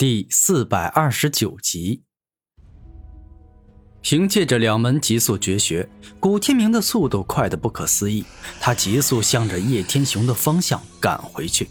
[0.00, 2.04] 第四百二十九集，
[4.00, 5.88] 凭借着两门极速绝学，
[6.20, 8.24] 古天明的速度快得不可思议。
[8.60, 11.68] 他急速向着叶天雄的方向赶回去。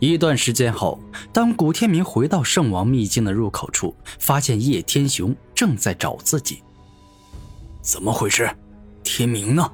[0.00, 0.98] 一段时间后，
[1.34, 6.62] 当古天明回到圣王秘境的入口处，发现叶天雄正在找自己。
[7.82, 8.50] 怎么回事？
[9.04, 9.70] 天明呢？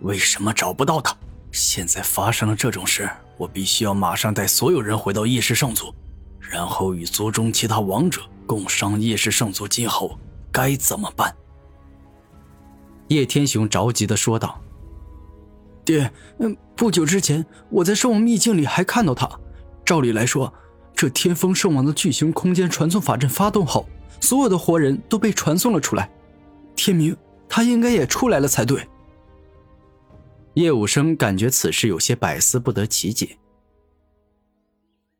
[0.00, 1.14] 为什么找不到他？
[1.52, 5.94] 现在发生了这种事，我必须要马上带所有人回到异世圣族。
[6.50, 10.18] 然后与族中其他王者共商叶氏圣族今后
[10.50, 11.32] 该怎么办？
[13.06, 14.60] 叶天雄着急的说道
[15.86, 19.30] ：“爹，嗯，不久之前我在圣王秘境里还看到他。
[19.84, 20.52] 照理来说，
[20.92, 23.88] 这天风圣王的巨型空间传送法阵发动后，
[24.20, 26.10] 所有的活人都被传送了出来。
[26.74, 27.16] 天明，
[27.48, 28.84] 他应该也出来了才对。”
[30.54, 33.38] 叶武生感觉此事有些百思不得其解。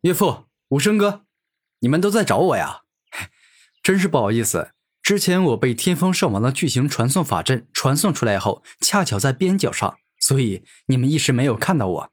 [0.01, 0.37] 岳父。
[0.70, 1.23] 武生哥，
[1.80, 2.82] 你们都在找我呀？
[3.82, 12.10] 真是不好意思，之前我被天风圣王的巨型传送法阵传送出来后，恰巧在边角上，所以你们一时没有看到我。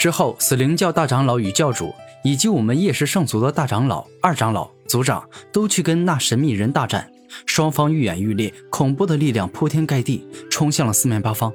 [0.00, 1.94] 之后，死灵教大长老与教主，
[2.24, 7.10] 以及我们夜市圣族的大长老、二长老、族长，都去跟那神秘人大战，
[7.44, 11.52] 双方愈演愈烈，恐怖的力量铺天盖地，冲向了四面八方。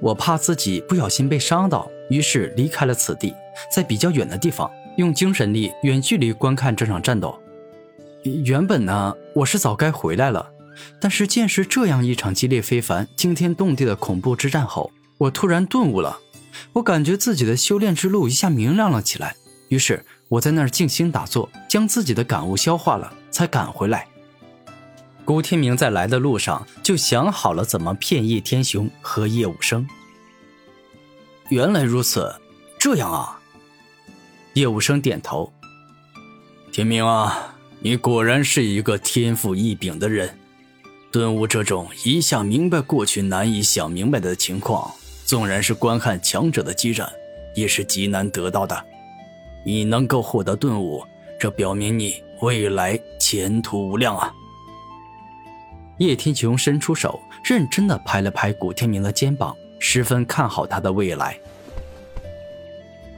[0.00, 3.34] 我怕自己不小心被伤到，于是离开了此地，
[3.74, 4.70] 在比较远的地方。
[5.00, 7.40] 用精神力远距离观看这场战斗。
[8.44, 10.52] 原本呢，我是早该回来了，
[11.00, 16.18] 但是见识这样一场激烈非凡、惊天动地的恐怖之战后，我突然顿悟了。
[16.74, 19.34] 我感觉自己的修炼之路一下明亮了起来。
[19.70, 24.06] 于是我在那儿静心打坐，将自己的感悟消化了，才赶回来。
[25.24, 29.88] 古天明在来的路上就想好了怎么骗叶天雄和叶武生。
[31.48, 32.34] 原来如此，
[32.78, 33.39] 这样啊。
[34.54, 35.52] 叶无生点头。
[36.72, 40.38] 天明啊，你果然是一个天赋异禀的人，
[41.12, 44.90] 顿悟这种一下明白过去难以想明白的情况，
[45.24, 47.10] 纵然是观看强者的激战，
[47.54, 48.84] 也是极难得到的。
[49.64, 51.04] 你能够获得顿悟，
[51.38, 54.32] 这表明你未来前途无量啊！
[55.98, 61.38] 叶天雄伸出手，认真的拍了拍古天明的肩膀，十分看好他的未来。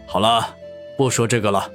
[0.06, 0.56] 好了。
[0.97, 1.70] 不说这个了，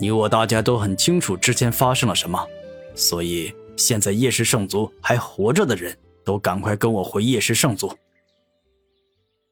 [0.00, 2.46] 你我大家都很清楚之前发生了什么，
[2.94, 7.96] 所以现在夜氏圣族还活着的人都赶快跟我回夜氏圣族。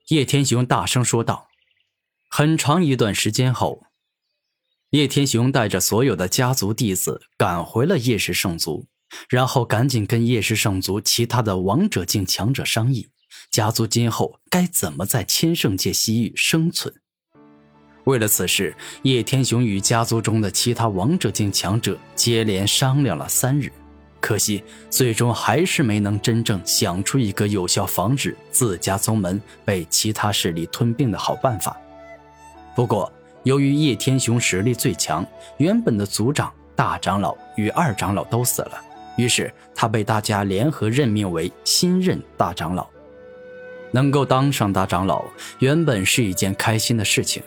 [0.08, 1.46] 叶天雄大声说道。
[2.30, 3.84] 很长一段时间后，
[4.90, 8.86] 叶天雄带着所有的家族弟子赶回了叶氏圣族，
[9.30, 13.08] 然后赶紧跟叶氏圣族其他的王者境强者商议，
[13.50, 16.94] 家族今后该怎么在千圣界西域生存。
[18.08, 23.70] 为了此事，叶天雄与家族中的其他王者境强者接连商量了三日，
[24.18, 31.76] 可惜最终还是没能真正想出一个有效防止自家宗门被其他势力吞并的好办法。
[32.74, 35.22] 不过，由于叶天雄实力最强，
[35.58, 38.80] 原本的族长、大长老与二长老都死了，
[39.18, 42.86] 于是他被大家联合任命为新任大长老。
[43.92, 45.26] 能够当上大长老，
[45.58, 47.42] 原本是一件开心的事情。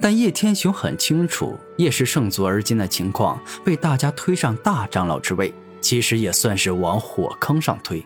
[0.00, 8.04] 但叶天雄很清楚，叶氏圣族而今的情况，被大家推上大长老之位，其实也算是往火坑上推。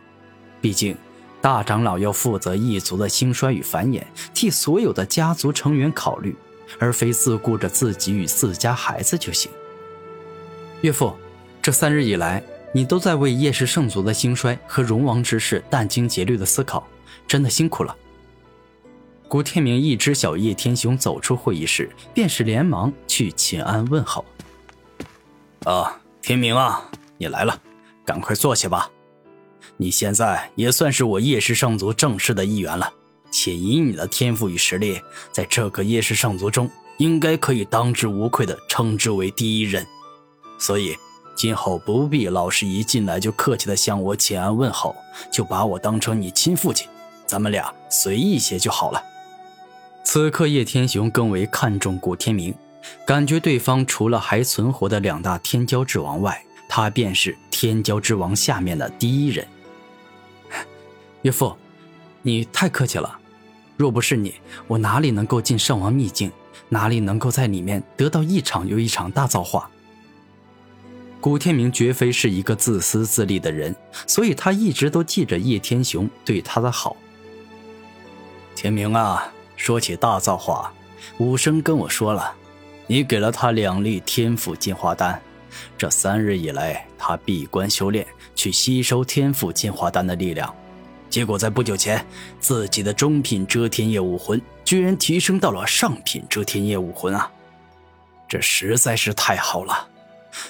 [0.61, 0.97] 毕竟，
[1.41, 4.03] 大长老要负责一族的兴衰与繁衍，
[4.35, 6.37] 替所有的家族成员考虑，
[6.79, 9.51] 而非自顾着自己与自家孩子就行。
[10.81, 11.15] 岳父，
[11.63, 16.87] 这三日以来，你都在为叶氏圣族的兴衰和荣王之事殚精竭虑的思考，
[17.27, 17.97] 真的辛苦了。
[19.29, 24.25] 古天明一知晓叶天雄走出会议室，便是连忙去请安问好。
[25.65, 27.61] 啊，天明啊，你来了，
[28.07, 28.91] 赶快坐下吧。
[29.77, 32.91] 你现在也算是我叶氏圣族正式的一员了，
[33.31, 34.99] 且以你的天赋与实力，
[35.31, 39.87] 在这个叶氏圣族中，应该可以当之无愧的称之为第一人。
[40.59, 40.97] 所以，
[41.37, 44.97] 今后不必老是一进来就客气的向我请安问好，
[45.31, 46.89] 就把我当成你亲父亲，
[47.27, 49.05] 咱们俩随意些就好了。
[50.11, 52.55] 此刻，叶天雄更为看重古天明，
[53.07, 59.47] 感觉对方除了还存活的两大天骄之王外，他便是天骄之王下面的第一人。
[61.21, 61.55] 岳父，
[62.23, 63.19] 你太客气了，
[63.77, 64.33] 若不是你，
[64.67, 66.33] 我哪里能够进圣王秘境，
[66.71, 69.69] 哪里能够在里面得到一场又一场大造化？
[71.21, 73.77] 古天明绝非是一个自私自利的人，
[74.07, 76.97] 所以他一直都记着叶天雄对他的好。
[78.57, 79.31] 天明啊！
[79.59, 80.73] 说起大造化，
[81.19, 82.33] 武生跟我说了，
[82.87, 85.21] 你给了他两粒天赋进化丹，
[85.77, 90.55] 这三日以来，他闭关修炼，去吸收天赋进化丹的力量。
[91.11, 92.03] 结果在不久前，
[92.39, 97.31] 自己的中品遮天夜武魂居然提升到了上品遮天夜武魂啊！
[98.29, 99.89] 这实在是太好了，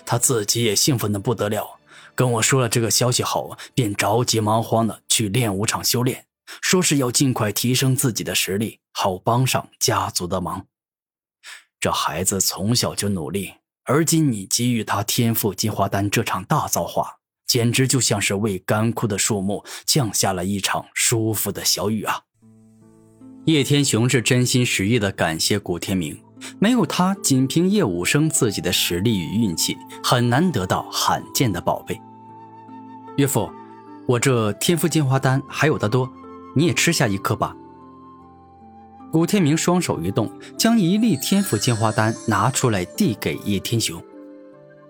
[0.04, 1.78] 他自己也兴奋的不得了。
[2.14, 6.24] 跟我说了这个消息后，便着急忙慌的去练武场修炼，
[6.60, 10.66] 说是要尽快提升自己的实力，好帮上家族的忙。
[11.80, 13.54] 这孩子从小就努力，
[13.84, 17.16] 而今你给予他天赋进化丹这场大造化。
[17.46, 22.20] 简直就像是为干枯的树木降下了一场舒服的小雨啊！
[23.46, 26.22] 叶天雄是真心实意的感谢古天明，
[26.58, 31.98] 没有他，仅凭叶武生自己的实力与运气，很难得到罕见的宝贝。
[33.16, 33.50] 岳父，
[34.06, 36.06] 我这天赋进化丹还有的多，
[36.58, 37.54] 你也吃下一颗吧。
[39.12, 40.28] 古天明双手一动，
[40.58, 44.02] 将一粒天赋进化丹拿出来递给叶天雄。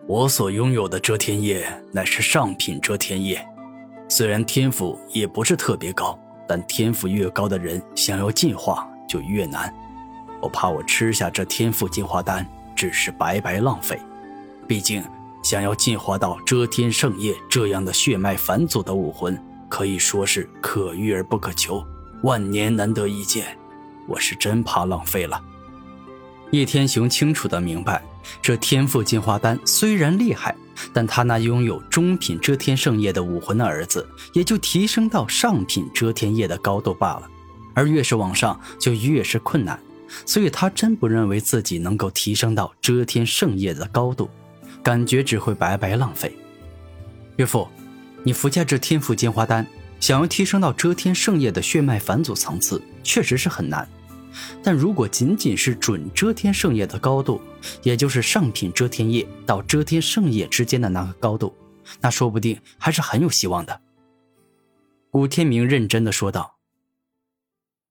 [0.07, 1.63] 我所拥有的遮天叶
[1.93, 3.47] 乃是上品遮天叶，
[4.09, 6.19] 虽然天赋也不是特别高，
[6.49, 9.71] 但天赋越高的人想要进化就越难。
[10.41, 14.01] 我怕我吃下这天赋进化丹只是白白浪费，
[14.67, 15.05] 毕竟
[15.43, 19.39] 想要进化到遮天圣叶这样的血脉返祖的武魂，
[19.69, 21.85] 可以说是可遇而不可求，
[22.23, 23.57] 万年难得一见。
[24.07, 25.43] 我是真怕浪费了。
[26.51, 28.03] 叶天雄清楚的明白。
[28.43, 30.55] 这天赋进化丹虽然厉害，
[30.93, 37.31] 但他那拥有中品遮天圣叶的武魂的儿子，也就提升到上品遮天叶的高度罢了。
[37.75, 39.79] 而越是往上，就越是困难。
[40.27, 44.29] 所以他真不认为自己能够提升到遮天圣叶的高度，
[44.83, 46.37] 感觉只会白白浪费。
[47.37, 47.67] 岳父，
[48.25, 49.67] 你服下这天赋金花丹，
[50.01, 53.89] 想要提升到遮天圣叶的血脉返祖层次，确实是很难。
[54.63, 57.41] 但如果仅仅是准遮天圣叶的高度，
[57.83, 61.55] 也就是上品遮天叶到遮天圣叶之间的那个高度，
[62.01, 63.81] 那说不定还是很有希望的。
[65.11, 66.59] 古天明认真的说道：“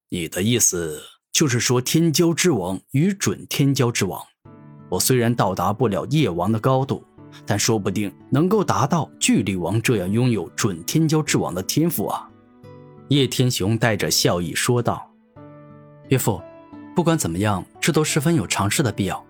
[0.10, 1.02] 你的意思
[1.32, 4.24] 就是说，天骄之王与准天骄之王，
[4.90, 7.04] 我虽然到达不了夜王的高度，
[7.46, 12.30] 但说不定能够达到巨力王这样拥有准天骄之王的天赋啊！”
[13.10, 15.10] 叶天雄带着笑意说道。
[16.10, 16.42] 岳父，
[16.96, 19.24] 不管怎么样，这都十分有尝试的必要。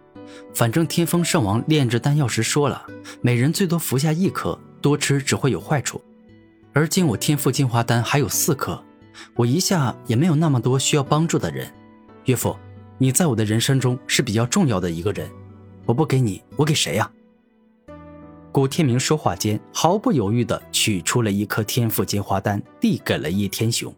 [0.53, 2.85] 反正天风圣王炼制丹药时说了，
[3.21, 6.01] 每人最多服下一颗，多吃只会有坏处。
[6.73, 8.83] 而今我天赋进化丹还有四颗，
[9.35, 11.71] 我一下也没有那么多需要帮助的人。
[12.25, 12.55] 岳父，
[12.97, 15.29] 你在我的人生中是比较重要的一个人，
[15.85, 17.09] 我不给你，我给谁呀？
[18.57, 23.93] 古天明说话间，毫不犹豫地取出了一颗天赋金花丹，递给了叶天雄。